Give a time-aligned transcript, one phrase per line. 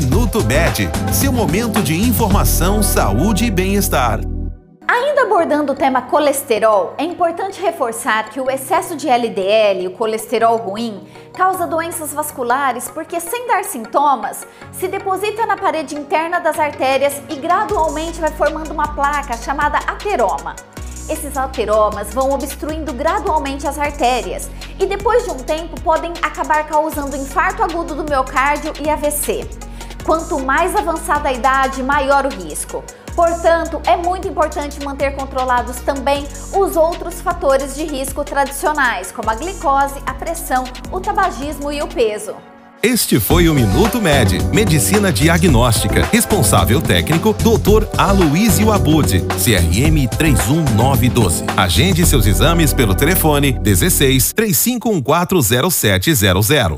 [0.00, 4.20] Minuto Med, seu momento de informação, saúde e bem-estar.
[4.86, 10.56] Ainda abordando o tema colesterol, é importante reforçar que o excesso de LDL, o colesterol
[10.56, 11.02] ruim,
[11.34, 17.34] causa doenças vasculares porque, sem dar sintomas, se deposita na parede interna das artérias e
[17.34, 20.54] gradualmente vai formando uma placa chamada ateroma.
[21.10, 27.16] Esses ateromas vão obstruindo gradualmente as artérias e depois de um tempo podem acabar causando
[27.16, 29.67] infarto agudo do miocárdio e AVC.
[30.08, 32.82] Quanto mais avançada a idade, maior o risco.
[33.14, 39.34] Portanto, é muito importante manter controlados também os outros fatores de risco tradicionais, como a
[39.34, 42.34] glicose, a pressão, o tabagismo e o peso.
[42.82, 46.08] Este foi o Minuto Med, Medicina Diagnóstica.
[46.12, 47.88] Responsável técnico, Dr.
[47.98, 51.42] Aloysio Abud, CRM 31912.
[51.56, 56.76] Agende seus exames pelo telefone 16 35140700.